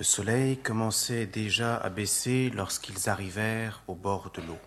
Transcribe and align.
Le 0.00 0.04
soleil 0.04 0.56
commençait 0.56 1.26
déjà 1.26 1.76
à 1.76 1.90
baisser 1.90 2.48
lorsqu'ils 2.48 3.10
arrivèrent 3.10 3.82
au 3.86 3.94
bord 3.94 4.30
de 4.30 4.40
l'eau. 4.40 4.58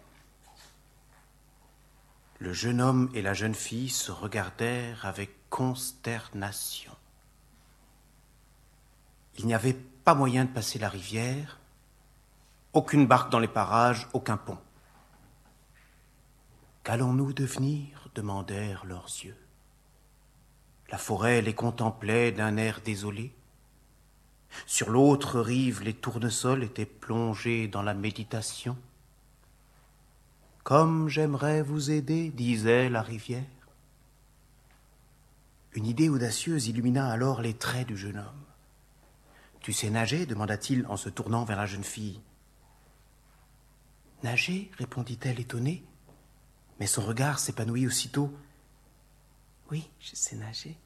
Le 2.38 2.54
jeune 2.54 2.80
homme 2.80 3.10
et 3.16 3.24
la 3.24 3.34
jeune 3.34 3.56
fille 3.56 3.90
se 3.90 4.12
regardèrent 4.12 5.08
avec 5.08 5.32
consternation. 5.50 6.92
Il 9.40 9.48
n'y 9.48 9.56
avait 9.56 9.74
pas 9.74 10.14
moyen 10.14 10.46
de 10.46 10.52
passer 10.52 10.78
la 10.78 10.88
rivière, 10.88 11.58
aucune 12.74 13.08
barque 13.08 13.32
dans 13.32 13.40
les 13.40 13.48
parages, 13.48 14.08
aucun 14.14 14.38
pont. 14.38 14.60
Qu'allons-nous 16.84 17.34
devenir? 17.34 18.08
demandèrent 18.14 18.86
leurs 18.86 19.08
yeux. 19.24 19.38
La 20.92 21.00
forêt 21.00 21.42
les 21.42 21.56
contemplait 21.56 22.32
d'un 22.32 22.56
air 22.56 22.82
désolé. 22.86 23.34
Sur 24.66 24.90
l'autre 24.90 25.40
rive, 25.40 25.82
les 25.82 25.94
tournesols 25.94 26.64
étaient 26.64 26.86
plongés 26.86 27.68
dans 27.68 27.82
la 27.82 27.94
méditation. 27.94 28.78
Comme 30.64 31.10
j'aimerais 31.10 31.62
vous 31.62 31.92
aider, 31.92 32.30
disait 32.30 32.90
la 32.90 33.02
rivière. 33.02 33.44
Une 35.74 35.86
idée 35.86 36.10
audacieuse 36.10 36.68
illumina 36.68 37.10
alors 37.10 37.42
les 37.42 37.56
traits 37.56 37.88
du 37.88 37.98
jeune 37.98 38.18
homme. 38.18 38.46
Tu 39.60 39.74
sais 39.74 39.90
nager 39.90 40.26
demanda-t-il 40.26 40.86
en 40.88 40.98
se 40.98 41.10
tournant 41.10 41.46
vers 41.46 41.58
la 41.58 41.66
jeune 41.66 41.84
fille. 41.84 42.22
Nager 44.22 44.72
répondit-elle 44.78 45.40
étonnée, 45.40 45.84
mais 46.80 46.88
son 46.88 47.02
regard 47.02 47.40
s'épanouit 47.40 47.88
aussitôt. 47.88 48.34
Oui, 49.72 49.90
je 50.00 50.16
sais 50.16 50.36
nager. 50.36 50.78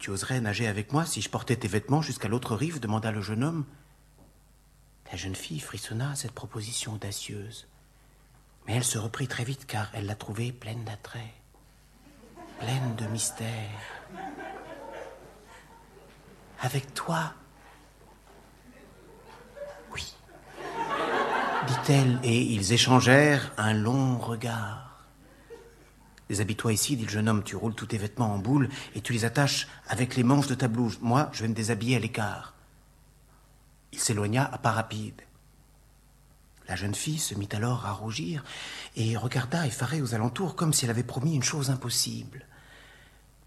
Tu 0.00 0.10
oserais 0.10 0.40
nager 0.40 0.66
avec 0.66 0.92
moi 0.92 1.04
si 1.04 1.20
je 1.20 1.28
portais 1.28 1.56
tes 1.56 1.68
vêtements 1.68 2.00
jusqu'à 2.00 2.26
l'autre 2.26 2.56
rive 2.56 2.80
demanda 2.80 3.12
le 3.12 3.20
jeune 3.20 3.44
homme. 3.44 3.66
La 5.10 5.16
jeune 5.18 5.34
fille 5.34 5.60
frissonna 5.60 6.12
à 6.12 6.14
cette 6.14 6.32
proposition 6.32 6.94
audacieuse. 6.94 7.68
Mais 8.66 8.76
elle 8.76 8.84
se 8.84 8.96
reprit 8.96 9.28
très 9.28 9.44
vite 9.44 9.66
car 9.66 9.90
elle 9.92 10.06
la 10.06 10.14
trouvait 10.14 10.52
pleine 10.52 10.84
d'attrait, 10.84 11.34
pleine 12.58 12.96
de 12.96 13.04
mystère. 13.08 13.78
Avec 16.60 16.94
toi? 16.94 17.34
Oui, 19.92 20.14
dit-elle, 21.66 22.18
et 22.22 22.40
ils 22.40 22.72
échangèrent 22.72 23.52
un 23.58 23.74
long 23.74 24.18
regard. 24.18 24.89
Déshabille-toi 26.30 26.72
ici, 26.72 26.96
dit 26.96 27.06
le 27.06 27.10
jeune 27.10 27.28
homme, 27.28 27.42
tu 27.42 27.56
roules 27.56 27.74
tous 27.74 27.86
tes 27.86 27.98
vêtements 27.98 28.32
en 28.32 28.38
boule 28.38 28.68
et 28.94 29.00
tu 29.00 29.12
les 29.12 29.24
attaches 29.24 29.66
avec 29.88 30.14
les 30.14 30.22
manches 30.22 30.46
de 30.46 30.54
ta 30.54 30.68
blouse. 30.68 31.00
Moi, 31.00 31.28
je 31.32 31.42
vais 31.42 31.48
me 31.48 31.54
déshabiller 31.54 31.96
à 31.96 31.98
l'écart. 31.98 32.54
Il 33.92 33.98
s'éloigna 33.98 34.44
à 34.44 34.56
pas 34.58 34.70
rapide. 34.70 35.20
La 36.68 36.76
jeune 36.76 36.94
fille 36.94 37.18
se 37.18 37.34
mit 37.34 37.48
alors 37.50 37.84
à 37.84 37.90
rougir 37.90 38.44
et 38.94 39.16
regarda 39.16 39.66
effarée 39.66 40.00
aux 40.02 40.14
alentours 40.14 40.54
comme 40.54 40.72
si 40.72 40.84
elle 40.84 40.92
avait 40.92 41.02
promis 41.02 41.34
une 41.34 41.42
chose 41.42 41.68
impossible. 41.68 42.46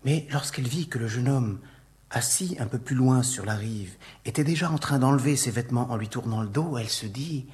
Mais 0.03 0.27
lorsqu'elle 0.29 0.67
vit 0.67 0.89
que 0.89 0.99
le 0.99 1.07
jeune 1.07 1.29
homme, 1.29 1.61
assis 2.09 2.57
un 2.59 2.67
peu 2.67 2.79
plus 2.79 2.97
loin 2.97 3.23
sur 3.23 3.45
la 3.45 3.55
rive, 3.55 3.95
était 4.25 4.43
déjà 4.43 4.69
en 4.69 4.77
train 4.77 4.99
d'enlever 4.99 5.37
ses 5.37 5.51
vêtements 5.51 5.89
en 5.89 5.95
lui 5.95 6.09
tournant 6.09 6.41
le 6.41 6.49
dos, 6.49 6.77
elle 6.77 6.89
se 6.89 7.05
dit 7.05 7.45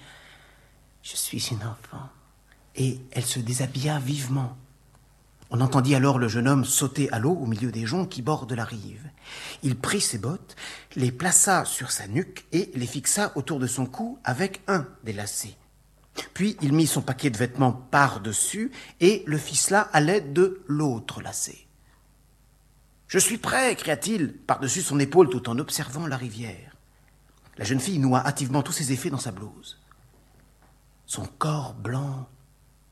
Je 1.03 1.15
suis 1.15 1.49
une 1.51 1.61
enfant. 1.61 2.09
Et 2.75 2.99
elle 3.11 3.25
se 3.25 3.37
déshabilla 3.37 3.99
vivement. 3.99 4.57
On 5.51 5.61
entendit 5.61 5.95
alors 5.95 6.19
le 6.19 6.27
jeune 6.27 6.47
homme 6.47 6.63
sauter 6.63 7.11
à 7.11 7.17
l'eau 7.17 7.31
au 7.31 7.47
milieu 7.47 7.71
des 7.71 7.85
joncs 7.85 8.07
qui 8.07 8.21
bordent 8.21 8.53
la 8.53 8.65
rive. 8.65 9.09
Il 9.63 9.75
prit 9.75 10.01
ses 10.01 10.19
bottes, 10.19 10.55
les 10.95 11.11
plaça 11.11 11.65
sur 11.65 11.91
sa 11.91 12.07
nuque 12.07 12.45
et 12.51 12.71
les 12.75 12.85
fixa 12.85 13.31
autour 13.35 13.59
de 13.59 13.65
son 13.65 13.87
cou 13.87 14.19
avec 14.23 14.61
un 14.67 14.87
des 15.03 15.13
lacets. 15.13 15.57
Puis 16.33 16.55
il 16.61 16.73
mit 16.73 16.87
son 16.87 17.01
paquet 17.01 17.29
de 17.29 17.37
vêtements 17.37 17.71
par-dessus 17.71 18.71
et 18.99 19.23
le 19.25 19.37
ficela 19.37 19.81
à 19.81 20.01
l'aide 20.01 20.33
de 20.33 20.61
l'autre 20.67 21.21
lacet. 21.21 21.65
Je 23.07 23.17
suis 23.17 23.39
prêt, 23.39 23.75
cria-t-il 23.75 24.33
par-dessus 24.33 24.83
son 24.83 24.99
épaule 24.99 25.29
tout 25.29 25.49
en 25.49 25.57
observant 25.57 26.05
la 26.05 26.17
rivière. 26.17 26.75
La 27.57 27.65
jeune 27.65 27.79
fille 27.79 27.97
noua 27.97 28.25
hâtivement 28.25 28.61
tous 28.61 28.71
ses 28.71 28.91
effets 28.91 29.09
dans 29.09 29.17
sa 29.17 29.31
blouse. 29.31 29.79
Son 31.07 31.25
corps 31.25 31.73
blanc 31.73 32.29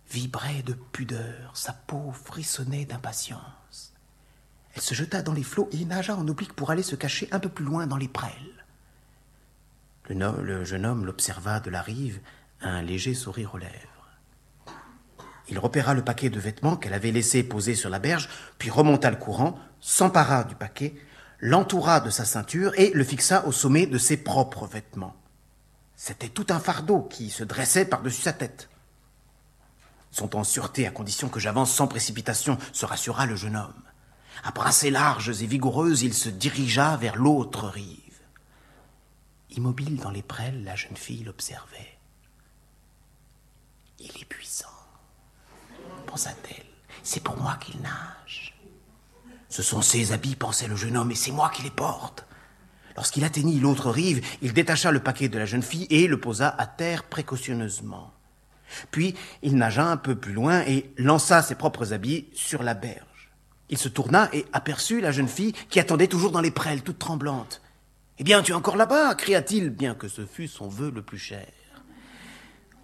vibrait 0.10 0.64
de 0.64 0.74
pudeur, 0.74 1.52
sa 1.56 1.74
peau 1.74 2.12
frissonnait 2.12 2.86
d'impatience. 2.86 3.94
Elle 4.74 4.82
se 4.82 4.94
jeta 4.94 5.22
dans 5.22 5.34
les 5.34 5.44
flots 5.44 5.70
et 5.72 5.86
nagea 5.86 6.16
en 6.16 6.28
oblique 6.28 6.54
pour 6.54 6.72
aller 6.72 6.84
se 6.84 6.96
cacher 6.96 7.28
un 7.32 7.40
peu 7.40 7.50
plus 7.50 7.66
loin 7.66 7.88
dans 7.88 7.98
les 7.98 8.08
prêles. 8.08 8.66
Le, 10.10 10.64
jeune 10.64 10.86
homme 10.86 11.06
l'observa 11.06 11.60
de 11.60 11.70
la 11.70 11.82
rive, 11.82 12.20
un 12.62 12.82
léger 12.82 13.14
sourire 13.14 13.56
aux 13.56 13.58
lèvres. 13.58 13.74
Il 15.50 15.60
repéra 15.60 15.94
le 15.94 16.04
paquet 16.04 16.30
de 16.30 16.40
vêtements 16.40 16.78
qu'elle 16.78 16.94
avait 16.94 17.12
laissé 17.12 17.44
poser 17.44 17.76
sur 17.76 17.90
la 17.90 18.00
berge, 18.00 18.30
puis 18.58 18.70
remonta 18.70 19.10
le 19.10 19.18
courant, 19.18 19.60
s'empara 19.82 20.44
du 20.44 20.56
paquet, 20.56 20.96
l'entoura 21.40 22.00
de 22.00 22.10
sa 22.10 22.26
ceinture 22.26 22.74
et 22.80 22.92
le 22.94 23.04
fixa 23.04 23.46
au 23.46 23.52
sommet 23.52 23.86
de 23.86 23.98
ses 23.98 24.18
propres 24.18 24.68
vêtements. 24.68 25.16
C'était 25.96 26.30
tout 26.30 26.48
un 26.50 26.60
fardeau 26.60 27.02
qui 27.02 27.30
se 27.30 27.44
dressait 27.44 27.86
par-dessus 27.86 28.22
sa 28.22 28.34
tête 28.34 28.70
sont 30.18 30.36
en 30.36 30.44
sûreté 30.44 30.88
à 30.88 30.92
condition 30.92 31.30
que 31.30 31.40
j'avance 31.40 31.72
sans 31.72 31.88
précipitation, 31.88 32.58
se 32.74 32.88
rassura 32.88 33.28
le 33.28 33.36
jeune 33.36 33.56
homme. 33.56 33.84
À 34.44 34.50
brassées 34.50 34.90
larges 34.90 35.42
et 35.44 35.46
vigoureuses, 35.46 36.02
il 36.02 36.14
se 36.16 36.30
dirigea 36.30 36.98
vers 36.98 37.16
l'autre 37.16 37.68
rive. 37.68 38.02
Immobile 39.52 39.98
dans 39.98 40.10
les 40.10 40.24
prêles, 40.24 40.64
la 40.64 40.76
jeune 40.76 40.98
fille 40.98 41.24
l'observait. 41.24 42.00
Il 44.00 44.10
est 44.20 44.26
puissant, 44.26 44.66
pensa-t-elle. 46.08 46.66
C'est 47.04 47.24
pour 47.24 47.38
moi 47.38 47.56
qu'il 47.58 47.80
nage. 47.82 48.56
Ce 49.50 49.62
sont 49.62 49.84
ses 49.84 50.14
habits, 50.14 50.36
pensait 50.36 50.68
le 50.68 50.76
jeune 50.76 50.98
homme, 50.98 51.12
et 51.12 51.16
c'est 51.16 51.32
moi 51.32 51.52
qui 51.52 51.62
les 51.62 51.72
porte. 51.72 52.26
Lorsqu'il 52.96 53.24
atteignit 53.24 53.60
l'autre 53.60 53.92
rive, 53.92 54.26
il 54.42 54.54
détacha 54.54 54.92
le 54.92 55.04
paquet 55.04 55.30
de 55.30 55.38
la 55.38 55.46
jeune 55.46 55.62
fille 55.62 55.88
et 55.92 56.08
le 56.08 56.20
posa 56.20 56.50
à 56.58 56.66
terre 56.66 57.04
précautionneusement. 57.04 58.17
Puis 58.92 59.16
il 59.42 59.56
nagea 59.56 59.86
un 59.86 59.98
peu 59.98 60.16
plus 60.16 60.34
loin 60.34 60.62
et 60.68 60.92
lança 60.98 61.42
ses 61.42 61.56
propres 61.56 61.94
habits 61.94 62.28
sur 62.34 62.64
la 62.64 62.74
berge. 62.74 63.32
Il 63.70 63.78
se 63.78 63.90
tourna 63.90 64.30
et 64.34 64.46
aperçut 64.54 65.02
la 65.02 65.12
jeune 65.12 65.28
fille 65.28 65.54
qui 65.70 65.80
attendait 65.80 66.08
toujours 66.08 66.32
dans 66.32 66.42
les 66.42 66.52
prêles, 66.52 66.84
toute 66.84 67.00
tremblante. 67.00 67.62
Eh 68.20 68.24
bien, 68.24 68.42
tu 68.42 68.52
es 68.52 68.56
encore 68.56 68.78
là-bas 68.78 69.14
cria-t-il, 69.16 69.70
bien 69.70 69.94
que 69.94 70.08
ce 70.08 70.26
fût 70.26 70.48
son 70.48 70.68
vœu 70.68 70.92
le 70.94 71.02
plus 71.02 71.20
cher. 71.20 71.46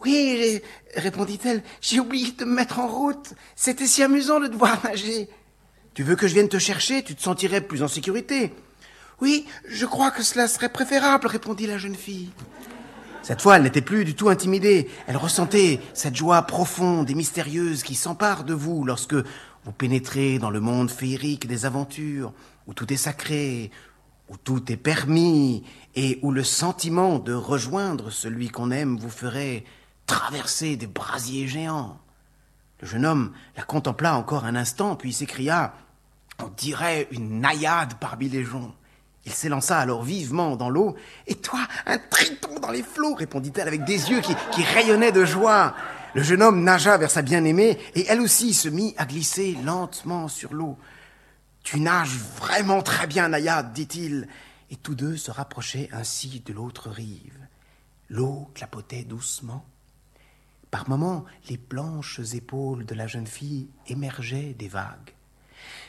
Oui, 0.04 0.62
répondit-elle, 0.96 1.64
j'ai 1.80 2.00
oublié 2.00 2.34
de 2.34 2.44
me 2.44 2.54
mettre 2.54 2.80
en 2.80 2.88
route. 2.88 3.34
C'était 3.56 3.88
si 3.88 4.04
amusant 4.04 4.40
de 4.42 4.48
devoir 4.48 4.84
nager. 4.84 5.30
Tu 5.94 6.04
veux 6.04 6.16
que 6.16 6.28
je 6.28 6.34
vienne 6.34 6.50
te 6.50 6.60
chercher 6.60 7.04
Tu 7.04 7.16
te 7.16 7.22
sentirais 7.22 7.62
plus 7.62 7.84
en 7.84 7.88
sécurité. 7.88 8.54
Oui, 9.22 9.46
je 9.66 9.86
crois 9.86 10.12
que 10.12 10.24
cela 10.24 10.48
serait 10.48 10.70
préférable, 10.70 11.28
répondit 11.28 11.68
la 11.68 11.78
jeune 11.78 11.96
fille. 11.96 12.32
Cette 13.24 13.42
fois, 13.42 13.56
elle 13.56 13.64
n'était 13.64 13.82
plus 13.82 14.04
du 14.04 14.16
tout 14.16 14.28
intimidée. 14.28 14.90
Elle 15.08 15.16
ressentait 15.16 15.80
cette 15.94 16.18
joie 16.18 16.42
profonde 16.42 17.10
et 17.10 17.16
mystérieuse 17.16 17.82
qui 17.82 17.96
s'empare 17.96 18.44
de 18.44 18.54
vous 18.54 18.84
lorsque 18.84 19.16
vous 19.16 19.72
pénétrez 19.72 20.40
dans 20.40 20.50
le 20.50 20.60
monde 20.60 20.92
féerique 20.92 21.48
des 21.48 21.66
aventures, 21.66 22.34
où 22.68 22.74
tout 22.74 22.92
est 22.92 22.98
sacré, 22.98 23.72
où 24.28 24.36
tout 24.36 24.70
est 24.70 24.78
permis, 24.78 25.64
et 25.96 26.20
où 26.22 26.32
le 26.32 26.44
sentiment 26.44 27.18
de 27.18 27.34
rejoindre 27.34 28.10
celui 28.10 28.50
qu'on 28.50 28.72
aime 28.72 28.98
vous 28.98 29.10
ferait 29.10 29.64
traverser 30.06 30.76
des 30.76 30.88
brasiers 30.88 31.48
géants. 31.48 31.98
Le 32.82 32.88
jeune 32.88 33.06
homme 33.06 33.32
la 33.56 33.64
contempla 33.64 34.18
encore 34.18 34.44
un 34.44 34.58
instant, 34.58 34.98
puis 34.98 35.14
s'écria 35.14 35.74
On 36.40 36.50
dirait 36.50 37.08
une 37.12 37.40
naïade 37.40 37.94
parmi 38.02 38.28
les 38.28 38.44
joncs. 38.44 38.74
Il 39.26 39.32
s'élança 39.32 39.80
alors 39.80 40.04
vivement 40.04 40.56
dans 40.56 40.70
l'eau. 40.70 40.96
Et 41.28 41.36
toi, 41.36 41.60
un 41.86 41.98
triton 41.98 42.60
dans 42.60 42.72
les 42.72 42.84
flots, 42.84 43.16
répondit-elle 43.16 43.68
avec 43.68 43.86
des 43.86 44.10
yeux 44.10 44.22
qui, 44.22 44.64
rayonnaient 44.64 45.12
de 45.12 45.26
joie. 45.26 45.76
Le 46.14 46.22
jeune 46.22 46.44
homme 46.44 46.64
nagea 46.64 46.98
vers 46.98 47.10
sa 47.10 47.22
bien-aimée 47.22 47.80
et 47.96 48.06
elle 48.08 48.22
aussi 48.22 48.54
se 48.54 48.70
mit 48.70 48.94
à 48.98 49.06
glisser 49.06 49.58
lentement 49.64 50.28
sur 50.28 50.54
l'eau. 50.54 50.78
Tu 51.64 51.80
nages 51.80 52.18
vraiment 52.38 52.82
très 52.82 53.08
bien, 53.08 53.30
Nayade, 53.30 53.72
dit-il. 53.74 54.28
Et 54.70 54.76
tous 54.76 54.96
deux 54.96 55.16
se 55.16 55.32
rapprochaient 55.32 55.90
ainsi 55.94 56.42
de 56.46 56.54
l'autre 56.54 56.90
rive. 56.90 57.38
L'eau 58.10 58.50
clapotait 58.54 59.04
doucement. 59.04 59.66
Par 60.70 60.90
moments, 60.90 61.26
les 61.50 61.58
blanches 61.58 62.20
épaules 62.34 62.86
de 62.86 62.96
la 62.96 63.08
jeune 63.08 63.28
fille 63.28 63.70
émergeaient 63.88 64.56
des 64.58 64.68
vagues. 64.68 65.14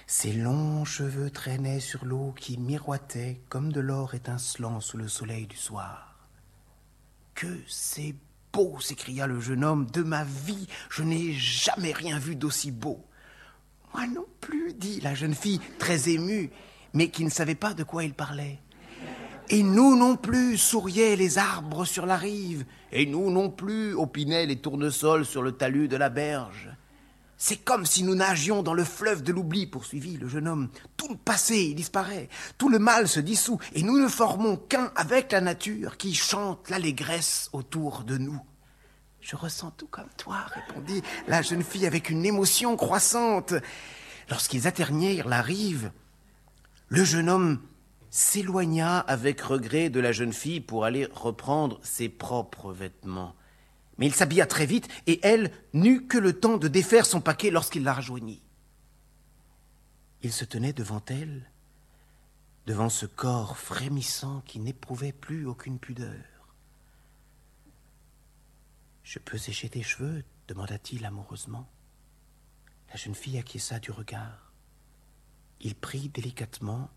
Ses 0.06 0.32
longs 0.32 0.84
cheveux 0.84 1.30
traînaient 1.30 1.80
sur 1.80 2.04
l'eau 2.04 2.34
qui 2.38 2.58
miroitait 2.58 3.40
comme 3.48 3.72
de 3.72 3.80
l'or 3.80 4.14
étincelant 4.14 4.80
sous 4.80 4.98
le 4.98 5.08
soleil 5.08 5.46
du 5.46 5.56
soir. 5.56 6.28
Que 7.34 7.58
c'est 7.66 8.14
beau 8.52 8.78
s'écria 8.80 9.26
le 9.26 9.40
jeune 9.40 9.64
homme. 9.64 9.86
De 9.86 10.02
ma 10.02 10.24
vie, 10.24 10.68
je 10.90 11.02
n'ai 11.02 11.32
jamais 11.32 11.92
rien 11.92 12.18
vu 12.18 12.36
d'aussi 12.36 12.70
beau. 12.70 13.04
Moi 13.94 14.06
non 14.06 14.26
plus, 14.40 14.74
dit 14.74 15.00
la 15.00 15.14
jeune 15.14 15.34
fille, 15.34 15.60
très 15.78 16.10
émue, 16.10 16.50
mais 16.92 17.08
qui 17.08 17.24
ne 17.24 17.30
savait 17.30 17.54
pas 17.54 17.72
de 17.72 17.82
quoi 17.82 18.04
il 18.04 18.12
parlait. 18.12 18.58
Et 19.48 19.62
nous 19.62 19.96
non 19.96 20.16
plus, 20.16 20.58
souriaient 20.58 21.16
les 21.16 21.38
arbres 21.38 21.84
sur 21.84 22.04
la 22.04 22.16
rive, 22.16 22.64
et 22.92 23.06
nous 23.06 23.30
non 23.30 23.50
plus, 23.50 23.94
opinaient 23.94 24.46
les 24.46 24.56
tournesols 24.56 25.24
sur 25.24 25.42
le 25.42 25.52
talus 25.52 25.88
de 25.88 25.96
la 25.96 26.08
berge. 26.10 26.70
C'est 27.46 27.62
comme 27.62 27.84
si 27.84 28.04
nous 28.04 28.14
nagions 28.14 28.62
dans 28.62 28.72
le 28.72 28.84
fleuve 28.84 29.22
de 29.22 29.30
l'oubli, 29.30 29.66
poursuivit 29.66 30.16
le 30.16 30.28
jeune 30.28 30.48
homme. 30.48 30.70
Tout 30.96 31.10
le 31.10 31.18
passé 31.18 31.74
disparaît, 31.74 32.30
tout 32.56 32.70
le 32.70 32.78
mal 32.78 33.06
se 33.06 33.20
dissout, 33.20 33.60
et 33.74 33.82
nous 33.82 33.98
ne 33.98 34.08
formons 34.08 34.56
qu'un 34.56 34.90
avec 34.96 35.30
la 35.30 35.42
nature 35.42 35.98
qui 35.98 36.14
chante 36.14 36.70
l'allégresse 36.70 37.50
autour 37.52 38.04
de 38.04 38.16
nous. 38.16 38.40
Je 39.20 39.36
ressens 39.36 39.72
tout 39.72 39.88
comme 39.88 40.08
toi, 40.16 40.46
répondit 40.54 41.02
la 41.28 41.42
jeune 41.42 41.62
fille 41.62 41.84
avec 41.86 42.08
une 42.08 42.24
émotion 42.24 42.78
croissante. 42.78 43.52
Lorsqu'ils 44.30 44.66
atteignirent 44.66 45.28
la 45.28 45.42
rive, 45.42 45.92
le 46.88 47.04
jeune 47.04 47.28
homme 47.28 47.60
s'éloigna 48.08 49.00
avec 49.00 49.42
regret 49.42 49.90
de 49.90 50.00
la 50.00 50.12
jeune 50.12 50.32
fille 50.32 50.62
pour 50.62 50.86
aller 50.86 51.08
reprendre 51.12 51.78
ses 51.82 52.08
propres 52.08 52.72
vêtements. 52.72 53.34
Mais 53.98 54.06
il 54.06 54.14
s'habilla 54.14 54.46
très 54.46 54.66
vite 54.66 54.88
et 55.06 55.20
elle 55.22 55.52
n'eut 55.72 56.06
que 56.06 56.18
le 56.18 56.38
temps 56.38 56.56
de 56.56 56.68
défaire 56.68 57.06
son 57.06 57.20
paquet 57.20 57.50
lorsqu'il 57.50 57.84
la 57.84 57.94
rejoignit. 57.94 58.42
Il 60.22 60.32
se 60.32 60.44
tenait 60.44 60.72
devant 60.72 61.02
elle, 61.06 61.50
devant 62.66 62.88
ce 62.88 63.06
corps 63.06 63.58
frémissant 63.58 64.40
qui 64.46 64.58
n'éprouvait 64.58 65.12
plus 65.12 65.46
aucune 65.46 65.78
pudeur. 65.78 66.24
Je 69.02 69.18
peux 69.18 69.38
sécher 69.38 69.68
tes 69.68 69.82
cheveux? 69.82 70.24
demanda-t-il 70.48 71.04
amoureusement. 71.04 71.68
La 72.90 72.96
jeune 72.96 73.14
fille 73.14 73.38
acquiesça 73.38 73.78
du 73.78 73.90
regard. 73.90 74.52
Il 75.60 75.74
prit 75.74 76.08
délicatement 76.08 76.90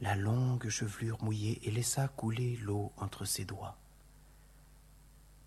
la 0.00 0.16
longue 0.16 0.68
chevelure 0.68 1.22
mouillée 1.22 1.60
et 1.66 1.70
laissa 1.70 2.08
couler 2.08 2.56
l'eau 2.56 2.92
entre 2.96 3.24
ses 3.24 3.44
doigts. 3.44 3.78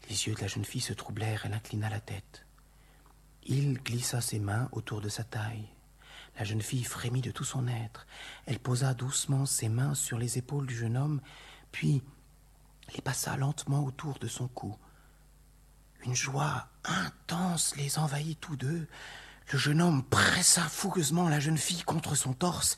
Les 0.09 0.27
yeux 0.27 0.35
de 0.35 0.41
la 0.41 0.47
jeune 0.47 0.65
fille 0.65 0.81
se 0.81 0.93
troublèrent, 0.93 1.45
elle 1.45 1.53
inclina 1.53 1.89
la 1.89 1.99
tête. 1.99 2.45
Il 3.43 3.79
glissa 3.79 4.21
ses 4.21 4.39
mains 4.39 4.69
autour 4.71 5.01
de 5.01 5.09
sa 5.09 5.23
taille. 5.23 5.69
La 6.37 6.43
jeune 6.43 6.61
fille 6.61 6.83
frémit 6.83 7.21
de 7.21 7.31
tout 7.31 7.43
son 7.43 7.67
être. 7.67 8.05
Elle 8.45 8.59
posa 8.59 8.93
doucement 8.93 9.45
ses 9.45 9.69
mains 9.69 9.95
sur 9.95 10.17
les 10.17 10.37
épaules 10.37 10.67
du 10.67 10.75
jeune 10.75 10.97
homme, 10.97 11.21
puis 11.71 12.03
les 12.93 13.01
passa 13.01 13.37
lentement 13.37 13.83
autour 13.83 14.19
de 14.19 14.27
son 14.27 14.47
cou. 14.47 14.77
Une 16.05 16.15
joie 16.15 16.67
intense 16.83 17.75
les 17.77 17.97
envahit 17.97 18.39
tous 18.39 18.57
deux. 18.57 18.87
Le 19.51 19.57
jeune 19.57 19.81
homme 19.81 20.03
pressa 20.03 20.61
fougueusement 20.61 21.29
la 21.29 21.39
jeune 21.39 21.57
fille 21.57 21.83
contre 21.83 22.15
son 22.15 22.33
torse. 22.33 22.77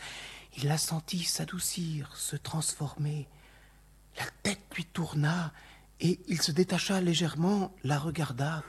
Il 0.57 0.67
la 0.67 0.77
sentit 0.77 1.23
s'adoucir, 1.23 2.15
se 2.15 2.35
transformer. 2.35 3.27
La 4.17 4.25
tête 4.43 4.63
lui 4.75 4.85
tourna 4.85 5.51
et 5.99 6.19
il 6.27 6.41
se 6.41 6.51
détacha 6.51 7.01
légèrement, 7.01 7.73
la 7.83 7.97
regarda. 7.97 8.63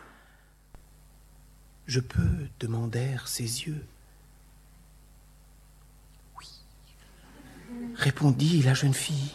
Je 1.87 2.01
peux 2.01 2.49
demandèrent 2.61 3.29
ses 3.29 3.65
yeux. 3.65 3.87
Oui, 6.39 6.49
répondit 7.95 8.63
la 8.63 8.75
jeune 8.75 8.95
fille, 8.95 9.35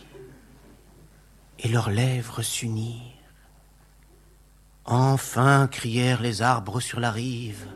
et 1.59 1.67
leurs 1.67 1.89
lèvres 1.89 2.41
s'unirent. 2.41 3.11
Enfin 4.85 5.67
crièrent 5.67 6.21
les 6.21 6.41
arbres 6.41 6.79
sur 6.79 6.99
la 6.99 7.11
rive. 7.11 7.67